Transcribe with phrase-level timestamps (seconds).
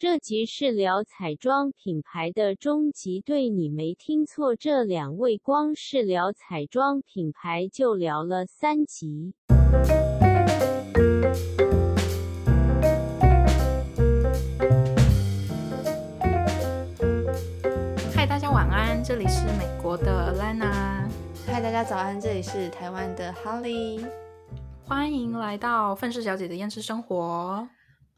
[0.00, 9.34] 这集是聊彩妆品牌的终极，对你没听错，这两位光是聊彩妆品牌就聊了三集。
[18.14, 21.06] 嗨，大家晚安，这里是美国的 Lana，
[21.44, 24.02] 嗨，大家早安，这里是台湾的 Holly，
[24.86, 27.68] 欢迎来到愤世小姐的厌世生活。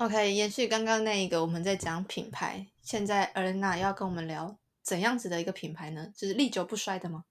[0.02, 6.12] OK，延续刚刚那一个，我们在讲品牌，现在 e r n a 要跟我们聊怎样子的一个品牌呢？
[6.16, 7.22] 就是历久不衰的吗？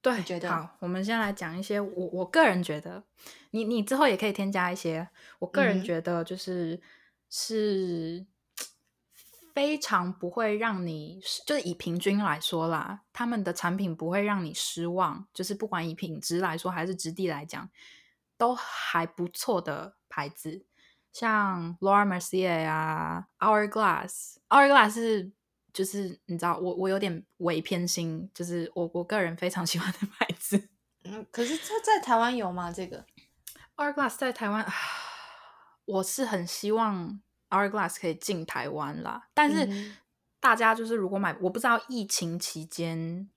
[0.00, 3.04] 对，觉得好，我们先来讲一些我我个人觉得，
[3.50, 5.06] 你你之后也可以添加一些。
[5.38, 6.80] 我个人嗯觉得就是、
[7.28, 8.24] 是
[9.52, 17.68] 非常不会让你，就是以平均来说啦，他们的产品不会让你失望，就是不管以品质来说还是质地来讲，
[18.38, 20.64] 都还不错的牌子，
[21.14, 25.32] 像 Laura Mercier 啊，Hourglass，Hourglass 是。
[25.72, 30.68] 就是你知道，我我有点伪偏心，就是我我个人非常喜欢的牌子。
[31.02, 32.70] 嗯，可是它在台湾有吗？
[32.70, 33.04] 这个
[33.74, 34.72] Hourglass 在台湾，啊
[35.84, 39.26] 我是很希望 Hourglass 可以进台湾啦。
[39.34, 39.96] 但是嗯
[40.38, 43.28] 大家就是如果买，我不知道疫情期间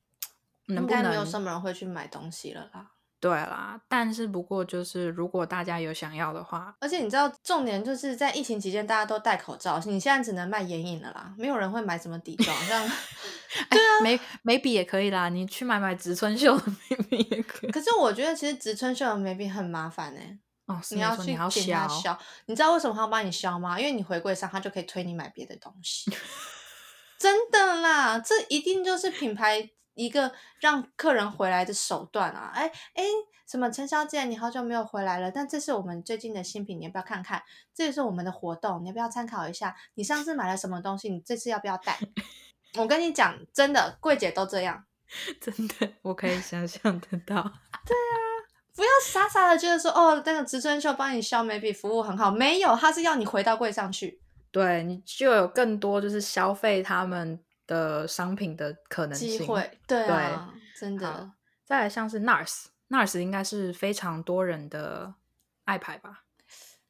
[0.67, 2.91] 能不应该没有什么人会去买东西了啦。
[3.19, 3.79] 对啦。
[3.87, 12.88] 但是不过就是如果大家有想要的话，而且你知道，重点就是在疫情期间，大家都戴口罩，你现在只能卖眼影了啦，没有人会买什么底妆，像
[13.69, 17.71] 对啊，眉眉笔也可以啦，你去买买植村秀的眉笔也可以。
[17.71, 23.79] 可是我觉得其实植村秀的眉笔很麻烦哎、哦，你要去没错你要请他削，削，你知道为什么他要帮你削吗？
[23.79, 26.11] 因为你回柜上，他就可以推你买别的东西。
[27.17, 29.67] 真的啦，这一定就是品牌
[29.98, 32.52] 一个让客人回来的手段啊！
[32.53, 33.03] 哎哎，
[33.48, 37.42] 什么陈小姐，你好久没有回来了，但这是我们最近的新品，你要不要看看？
[37.73, 39.75] 这也是我们的活动，你要不要参考一下？
[39.95, 41.09] 你上次买了什么东西？
[41.09, 41.98] 你这次要不要带？
[42.78, 44.86] 我跟你讲，真的，柜姐都这样。
[45.42, 47.42] 真的我可以想象得到。
[47.86, 48.16] 对啊
[48.75, 54.22] 不要傻傻的觉得说哦，那个植村秀帮你削眉笔服务很好，没有，他是要你回到柜上去。
[54.52, 61.31] 对你就有更多就是消费他们的商品的可能性机会，对啊，真的，
[61.66, 65.13] 再来像是 NARS，NARS 应该是非常多人的
[65.66, 66.23] 爱牌吧？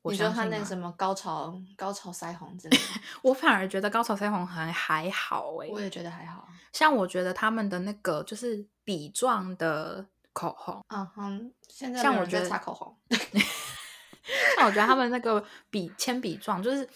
[0.03, 2.83] 我你说他那什么高潮高潮腮红之类的，
[3.23, 6.47] 我反而觉得高潮腮红还还好诶、我也觉得还好。
[6.71, 12.95] 像我觉得他们的那个就是笔状的口红，嗯哼，现在像我觉得擦口红，
[14.55, 16.87] 像我觉得他们那个笔铅笔状，就是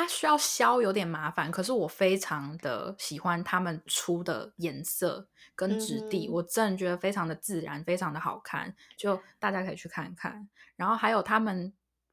[0.00, 10.48] 它需要削有点麻烦，可是我非常的喜欢他们出的颜色跟质地，嗯我真的觉得非常的自然，非常的好看，就大家可以去看看。
[10.76, 11.72] 然后还有他们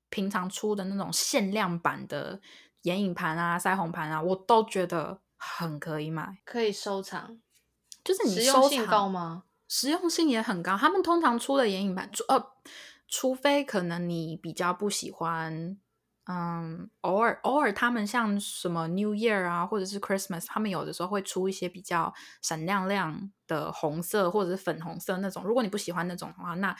[0.10, 2.42] 平常出的那种限量版的
[2.82, 7.40] 眼影盘啊、腮红盘啊，我都觉得很可以买，可以收藏，
[8.04, 9.44] 就是你实收用性藏高吗？
[9.70, 10.78] 实用性也很高。
[10.78, 12.52] 他们通常出的眼影盘，除呃，
[13.08, 15.78] 除非可能你比较不喜欢，
[16.30, 25.44] 嗯，偶尔偶尔他们像什么 New Year 啊，或者是 Christmas，他们有的时候会出一些比较闪亮亮的红色或者是粉红色那种。
[25.44, 26.76] 如果你不喜欢那种的话，那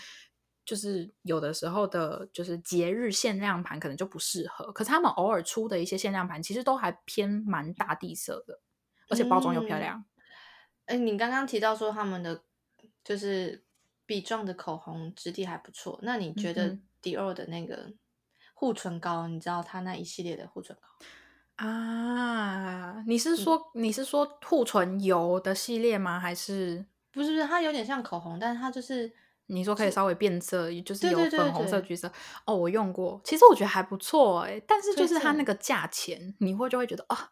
[0.66, 4.70] 就是有的时候的，就是节日限量盘可能就不适合。
[4.74, 8.60] 可是他们偶尔出的一些限量盘，其实都还偏蛮大地色的，
[9.10, 10.06] 而且包装又漂嗯亮。
[10.88, 12.44] 哎、你刚刚提到说他们的
[13.02, 13.64] 就是
[14.06, 17.94] 笔状的口红质地还不错，那你觉得 Dior 的那个
[18.60, 20.88] 护唇膏，你知道它那一系列的护唇膏？
[21.64, 26.20] 啊，你是嗯说、你是说护唇油的系列吗？
[26.20, 29.14] 还是不是不是，它有点像口红，但是它就是
[29.46, 32.12] 你说可以稍微变色，就是有粉红色、橘色？
[32.46, 37.30] 哦，我用过，其实我觉得还不错哎、但是就是它那个价钱，你会就会觉得啊，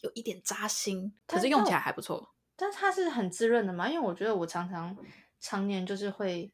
[0.00, 2.34] 有一点扎心，可是用起来还不错。
[2.56, 4.96] 但是它是很滋润的嘛，因为我觉得我常常
[5.40, 6.50] 常年就是会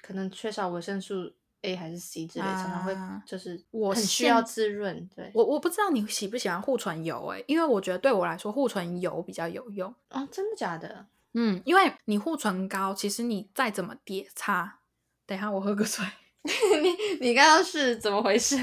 [0.00, 1.32] 可能缺少维生素
[1.64, 5.08] A 还是 C 之类，常常会啊就是我很需要滋润。
[5.16, 9.92] 对，我我不知道你喜不喜欢护唇油哎、因为我觉得对我来说护唇油比较有用。
[10.10, 11.06] 哦，真的假的？
[11.36, 14.78] 嗯，因为你护唇膏，其实你再怎么叠擦，
[15.26, 16.04] 等一下我喝个水。
[16.44, 18.56] 你你刚刚是怎么回事？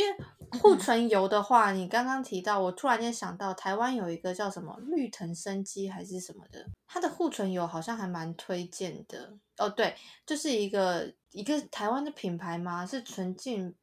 [0.00, 0.16] 因为
[0.58, 9.36] 护唇油的话，你刚刚提到，我突然间想到，台湾有一个叫什么绿藤生机还是什么的，它的护唇油好像还蛮推荐的。
[9.58, 9.94] 哦，对，
[10.24, 12.86] 就是一个一个台湾的品牌嘛？
[12.86, 13.74] 是纯净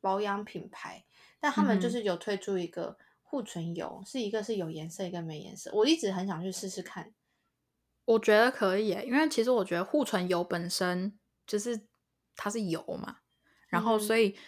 [0.00, 1.04] 保养品牌，
[1.40, 5.70] 但他们就是有推出一个护唇油，是一个是有颜色，一个没颜色。
[5.74, 7.12] 我一直很想去试试看。
[8.04, 11.88] 我觉得可以，因为其实我觉得护唇油本身就是
[12.36, 13.18] 它是油嘛，
[13.68, 14.38] 然后嗯所以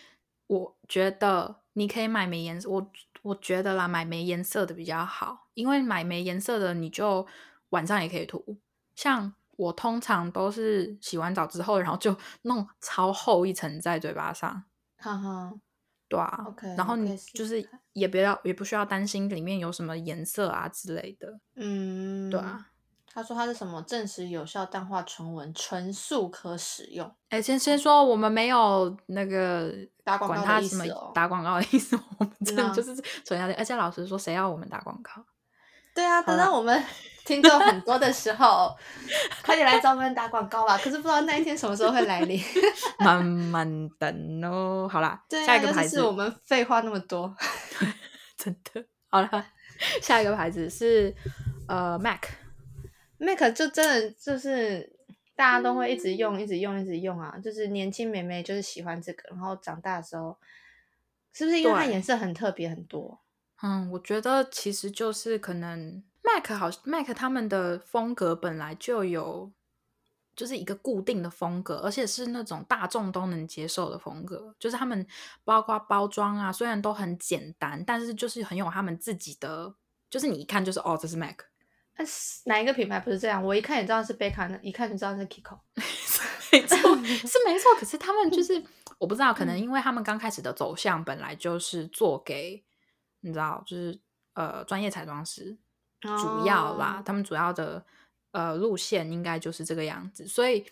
[0.48, 2.90] 我觉得你可以买没颜色，我
[3.22, 7.26] 我觉得啦，买没颜色的比较好，因为买没颜色的你就
[7.68, 8.58] 晚上也可以涂。
[8.96, 14.64] 像我通常都是洗完澡之后，然后就 弄超厚一层在嘴巴上，
[14.96, 15.52] 哈哈，
[16.08, 16.44] 对啊。
[16.48, 22.70] OK，然后你就是也不要也不需要担心里面有什么颜色啊之类的，嗯，对啊。
[23.19, 27.11] 他说他是什么证实有效淡化唇纹，纯素可使用。
[27.31, 29.75] 哎，先先说我们没有那个
[30.05, 32.94] 打广告的意思哦打广告的意思，我们真的就是
[33.25, 33.56] 纯聊天。
[33.59, 35.20] 而且老实说，谁要我们打广告？
[35.97, 36.81] 对啊，等到我们
[37.26, 38.73] 听众很多的时候，
[39.44, 40.79] 快点来找我们打广告吧。
[40.79, 42.41] 可是不知道那一天什么时候会来临。
[43.05, 44.88] 慢慢等哦。
[44.88, 47.35] 好啦，对啊，下一个牌子是我们废话那么多。
[48.37, 49.47] 真的好了，
[50.00, 51.12] 下一个牌子是
[51.67, 52.20] 呃 Mac，
[53.19, 54.97] Mac 就真的就是
[55.37, 57.38] 大家都会一直用，一直用，一直用啊。
[57.43, 60.38] 就是年轻妹妹就是喜欢这个，然后长大的时候，
[61.32, 63.20] 是不是因为它颜色很特别很多？
[63.62, 69.53] 嗯，我觉得其实就是可能 Mac 好 Mac 他们的风格本来就有。
[70.37, 74.55] 就是一个固定的风格，而且是那种大众都能接受的风格。
[74.56, 75.05] 就是他们
[75.43, 79.75] 包括包装啊，虽然都很简单，但是就是很有他们自己的，
[80.09, 81.41] 就是你一看就是哦，这是 Mac，
[81.98, 83.44] 那是哪一个品牌不是这样？
[83.44, 85.58] 我一看也知道是贝卡，一看就知道是 Kiko。
[86.52, 87.74] 没错， 是没错。
[87.78, 88.64] 可是他们就是
[88.98, 92.64] 我不知道，可能因为他们刚开始的走向本来就是做给
[93.20, 94.00] 你知道，就是
[94.34, 95.58] 呃专业彩妆师
[96.00, 97.84] 主要啦，哦他们主要的
[98.30, 100.64] 呃路线应该就是这个样子，所以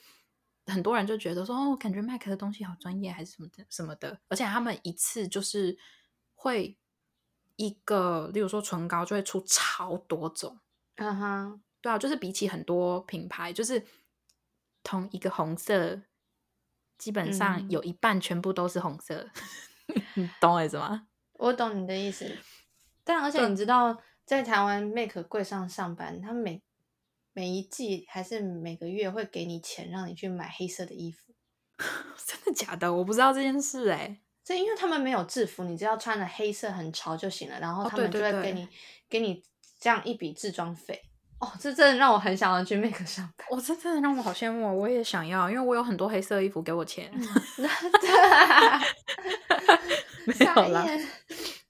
[0.67, 5.76] 很多人就觉得说哦，感觉 MAC 的东西好专业还是什么的什么的，而且他们一次就是
[6.34, 6.78] 会
[7.56, 10.58] 一个，例如说唇膏就会出超多种。
[10.97, 13.85] 嗯哼，对啊，就是比起很多品牌，就是
[14.83, 16.03] 同一个红色，
[16.99, 19.29] 基本上嗯有一半全部都是红色，
[20.15, 21.07] 你懂我意思吗？
[21.35, 22.37] 我懂你的意思。
[23.05, 26.63] 但而且你知道，在台湾 Make 柜上上班，他们每
[27.33, 31.35] 每一季还是每个月会给你钱，让你去买黑色的衣服。
[32.27, 32.93] 真的假的？
[32.93, 38.67] 我不知道这件事哎、这因为他们没有制服，你只要穿的黑色很潮就行了，然后哦他们就会给你、
[39.09, 39.43] 给你
[39.78, 41.02] 这样一笔置装费。
[41.38, 43.46] 哦，这真的让我很想要去 Make 上班。
[43.50, 47.12] 我真的让我好羡慕哦，我也想要，因为我有很多黑色衣服，给我钱。
[50.25, 50.84] 没有啦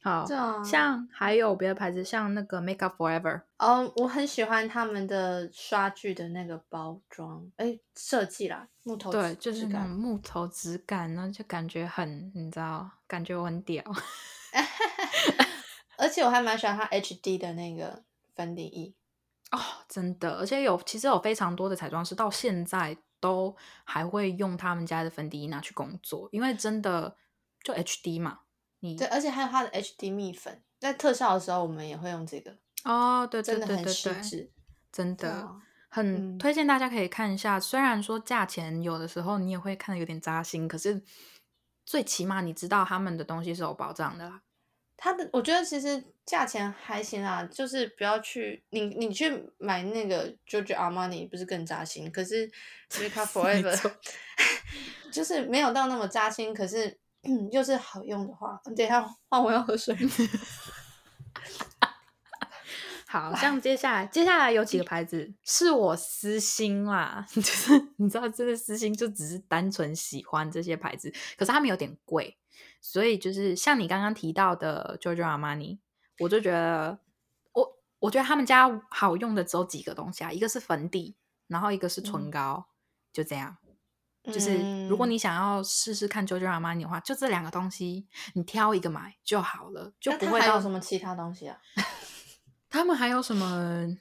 [0.02, 13.82] 好啊，像还有别的牌子，像那个 Make Up Forever，哦，我很喜欢他们的刷具的那个包装，哎，设计啦，木头对，就是感那种木头质感，然后就感觉很，你知道，感觉我很屌。
[15.98, 18.02] 而且我还蛮喜欢它 HD 的那个
[18.34, 18.94] 粉底液。
[19.52, 19.58] 哦，
[19.88, 23.54] 真的，而且有其实有非常多的彩妆师到现在都
[23.84, 27.16] 还会用他们家的粉底液拿去工作，因为真的
[27.62, 28.40] 就 HD 嘛，
[28.81, 34.50] 你对，而且还有它的 HD 蜜粉，在特效的时候我们也会用这个，哦，对对真的很对对对，细致。
[34.92, 35.49] 真的、
[35.90, 37.60] 很嗯推荐大家可以看一下。
[37.60, 41.02] 虽然说价钱有的时候你也会看的有点扎心，可是
[41.84, 44.40] 最起码你知道他们的东西是有保障的啦。
[44.96, 52.50] 它的我觉得其实价钱还行啊，就是不要去你你去买那个 Giorgio Armani 不是更扎心，可是
[52.90, 53.43] Up 没错。
[53.43, 53.93] Forever
[55.12, 56.98] 就是没有到那么扎心，可是
[57.52, 59.96] 又是好用的话，等一下换我要喝水。
[63.08, 65.32] 好像接下来接下来有几个牌子？
[65.42, 72.37] 是我私心啦，就是你知道，这个私心就只是单纯喜欢这些牌子，可是他们有点贵，
[72.88, 75.81] 所以就是像你刚刚提到的 Giorgio Armani，
[76.21, 77.00] 我就觉得
[77.52, 81.16] 我我觉得他们家好用的只有几个东西啊，一个是粉底，
[81.49, 82.66] 然后一个是唇嗯膏，
[83.12, 83.57] 就这样。
[84.33, 91.59] 就是如果嗯你想要试试看 Giorgio Armani 的话，就这两个东西，你挑一个买就好了，就不会到有什么其他东西啊？
[92.71, 93.99] 他们还有什么？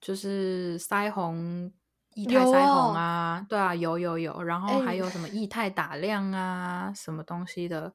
[0.00, 1.72] 就是腮红、
[2.16, 7.92] 液态有腮哦红啊，对啊，有有有，然后还哎有什么液态打亮啊，什么东西的，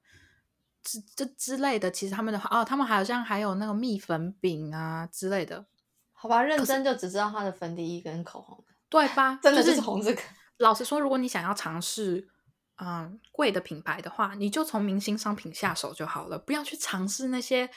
[0.83, 1.89] 之这之类的。
[1.89, 5.65] 其实他们的哦，他们好像还有那个蜜粉饼啊之类的，
[6.13, 9.39] 好吧，认真就只知道它的粉底液跟口红，对吧？
[9.41, 10.21] 真的就是是红这个。
[10.57, 12.27] 老实说，如果你想要尝试
[12.75, 17.67] 嗯贵的品牌的话，你就从明星商品下手就好了，不要去尝试那些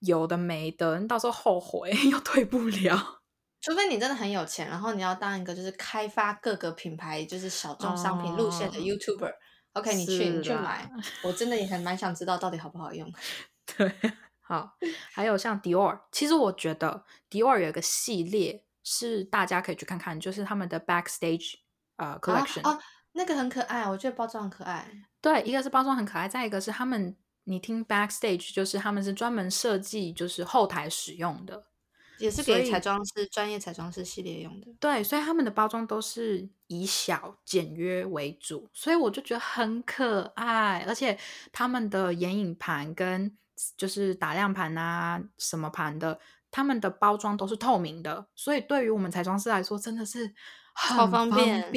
[0.00, 3.19] 有的没的，你到时候后悔 又退不了。
[3.60, 9.32] 除非你真的很有钱，然后你要当一个就是开发各个品牌就是小众商品路线的哦 YouTuber。
[9.74, 10.90] OK，你去你去啦买，
[11.22, 13.12] 我真的也很蛮想知道到底好不好用。
[13.76, 13.94] 对，
[14.40, 14.76] 好，
[15.12, 21.54] 还有像 Dior，其实我觉得 Dior 有一个系列是大家可以去看看，就是他们的 Backstage
[21.96, 22.62] 呃 collection。
[22.62, 22.78] 啊啊
[23.12, 24.88] 那个很可爱，我觉得包装很可爱。
[25.20, 31.66] 对，一个是包装很可爱，再一个是他们，你听 backstage 就是他们是专门设计就是后台使用的，
[32.20, 34.68] 也是给彩妆师专业彩妆师系列用的。
[34.78, 41.18] 对，所以他们的包装都是以小简约为主，所以我就觉得很可爱，而且
[41.52, 43.36] 他们的眼影盘跟
[43.76, 50.28] 就是打亮盘啊什么盘的，他们的包装都是透明的，所以对于我们彩妆师来说真的是
[50.88, 51.72] 超很方便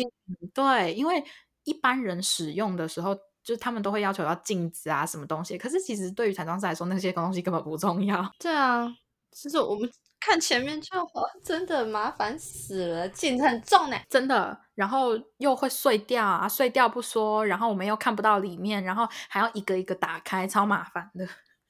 [0.54, 1.24] 对，因为
[1.64, 3.18] 一般人使用的时候。
[3.44, 5.58] 就是他们都会要求要镜子啊，什么东西。
[5.58, 8.26] 可是其实对于彩妆师来说，那些东西根本不重要。
[8.40, 8.88] 对啊，
[9.34, 9.92] 就是我们
[10.26, 13.98] 看前面就好， 真的麻烦死了，镜子很重呢。
[14.10, 21.28] 真的，然后又会碎掉啊，碎掉不说，然后我们又看不到里面，然后还要一个一个打开，超麻烦的。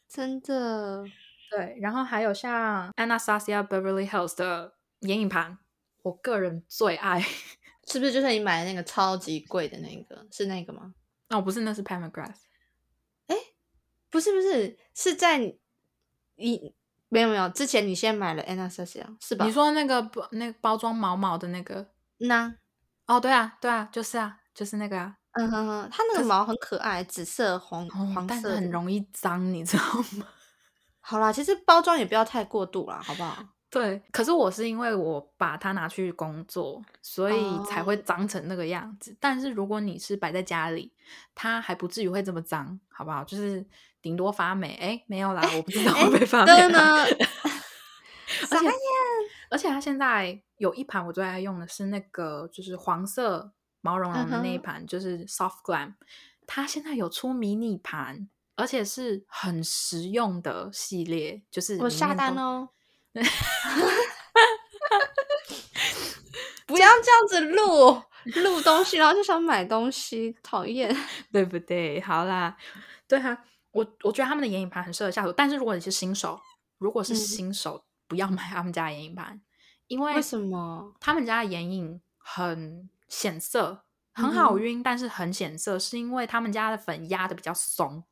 [0.08, 1.04] 真的，
[1.50, 5.58] 对，然后还有像 Anastasia Beverly Hills 的眼影盘，
[6.04, 7.20] 我个人最爱。
[7.88, 10.28] 是不是就是你买的那个超级贵的那个？
[10.32, 10.94] 是那个吗？
[11.30, 12.36] 哦，不是，那是 p a m a Grass。
[14.10, 15.40] 不是不是，是在
[16.36, 16.76] 你
[17.14, 19.46] 没有没有之前你先买了 Anastasia 是吧？
[19.46, 21.88] 你说那个包那个包装毛毛的那个？
[22.18, 22.54] 那
[23.06, 25.16] 哦，对啊，对啊，就是啊，就是那个啊。
[25.34, 29.84] 嗯哼哼，它那个毛很可爱，紫色、红、哦，黄色的，但是很容易脏，你知道
[30.18, 30.28] 吗？
[31.00, 33.44] 好啦，其实包装也不要太过度啦，好不好？
[33.70, 39.18] 对，可是我是因为我把它拿去工作，所以才会哦脏成那个样子。
[39.20, 40.94] 但是如果你是摆在家里，
[41.34, 43.24] 它还不至于会这么脏，好不好？
[43.24, 43.66] 就是
[44.04, 44.78] 顶多发霉。
[44.80, 47.04] 哎，没有啦，我不知道哎会被发霉真啦。
[47.06, 47.18] 的
[48.52, 48.68] 而且
[49.50, 55.94] 而且它现在有一盘我最爱用的是那个就是黄色毛茸茸的那一盘，就是 Soft Glam。
[56.46, 62.70] 它现在有出迷你盘，而且是很实用的系列，就是我下单哦。
[66.66, 68.02] 不要这样子录
[68.42, 70.96] 录东西，然后就想买东西，讨厌。
[71.32, 72.02] 对不对？
[72.02, 72.58] 好啦，
[73.08, 73.38] 对啊，
[73.74, 76.40] 我我觉得他们的眼影盘很适合下手，但是如果你是新手，
[76.78, 79.42] 如果是嗯新手，不要买他们家的眼影盘，
[79.88, 80.96] 因为为什么？
[81.00, 88.04] 他们家的眼影很显色，很好晕，但是很显色，是因为他们家的粉压的比较松，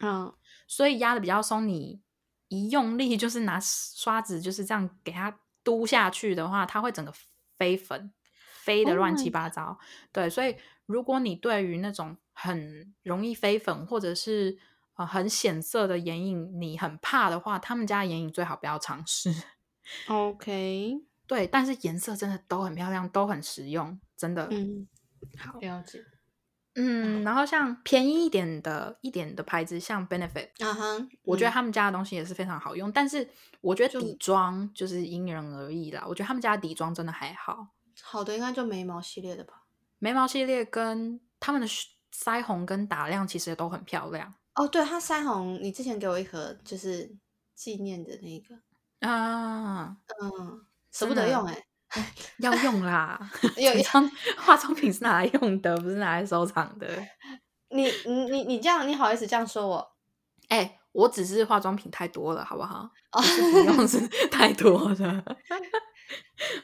[0.00, 0.32] 嗯，
[0.66, 2.00] 所以压的比较松，你
[2.48, 7.12] 一用力就是拿刷子就是这样给它嘟下去的话，它会整个
[7.56, 8.12] 飞粉，
[8.62, 9.78] 飞的 Oh 乱七八糟。
[10.12, 14.58] 对，所以如果你对于那种很容易飞粉或者是
[14.98, 19.34] 呃很显色的眼影你很怕的话，他们家的眼影最好不要尝试。
[20.08, 24.46] OK，对，但是颜色真的都很漂亮，都很实用，真的。
[24.50, 24.86] 嗯，
[25.38, 26.04] 好，了解。
[26.74, 33.28] 嗯，然后像便宜一点的一点的牌子，像 Benefit，啊哈，嗯我觉得他们家的东西也是非常好用，但是
[33.60, 36.04] 我觉得底妆就是因人而异啦。
[36.06, 37.68] 我觉得他们家的底妆真的还好，
[38.02, 39.64] 好的应该就眉毛系列的吧。
[39.98, 41.66] 眉毛系列跟他们的
[42.14, 47.08] 腮红跟打亮其实都很漂亮哦，对，它腮红，你之前给我一盒就是
[47.54, 51.64] 纪念的那个，啊，嗯，舍不得用哎、
[52.38, 53.18] 要用啦。
[53.56, 56.86] 有彩妆化妆品是拿来用的，不是拿来收藏的。
[57.70, 59.92] 你你你你这样，你好意思这样说我？
[60.48, 62.90] 哎、我只是化妆品太多了，好不好？
[63.12, 63.22] 哦
[63.66, 65.24] 用是太多了。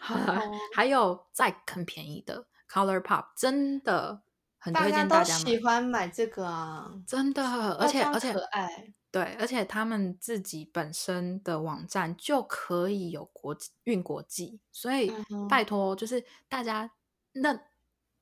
[0.01, 4.23] 好啦哦还有再更便宜的 Color Pop，真的
[4.65, 5.63] 很推大家都荐大家买喜。
[5.63, 16.91] 欢买这个啊，真的，而且而且可爱，对，而且他们自己本身的网站就可以有国际运国际，所以嗯拜托，就是大家
[17.33, 17.53] 那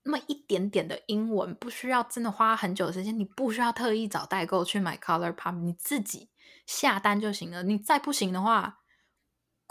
[0.02, 6.28] 那么一点点的英文，不需要真的花很久的时间，你不需要特意找代购去买 Color Pop，你自己
[6.66, 7.62] 下单就行了。
[7.62, 8.80] 你再不行的话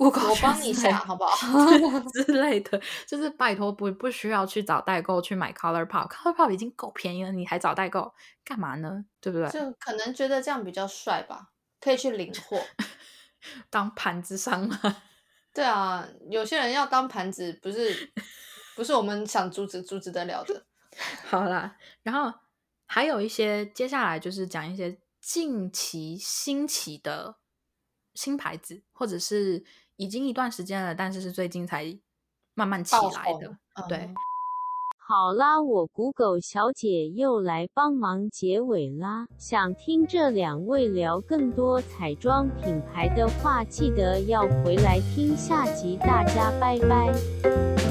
[0.02, 1.48] ，Google 我帮你下好不好？
[2.12, 8.12] 之类的，就是拜托不不需要去找代购去买 Color Pop，Color Pop 已经够便宜了，你还找代购
[8.44, 9.06] 干嘛呢？
[9.20, 9.48] 对不对？
[9.52, 12.60] 就可能觉得这样比较帅吧，可以去领货。
[13.70, 14.80] 当盘子商嘛。
[15.54, 18.12] 对啊，有些人要当盘子，不是
[18.76, 20.66] 不是我们想阻止阻止得了的。
[21.28, 22.40] 好啦，然后
[22.88, 27.38] 还有一些，接下来就是讲一些近期兴起的
[28.14, 29.64] 新牌子，或者是
[30.02, 31.96] 已经一段时间了，但是是最近才
[32.56, 33.56] 慢慢起来的。
[33.88, 34.16] 对嗯
[35.08, 39.28] 好啦，我 Google 小姐又来帮忙结尾啦。
[39.38, 45.98] 想听这两位聊更多彩妆品牌的话，记得要回来听下集。
[45.98, 47.91] 大家拜拜。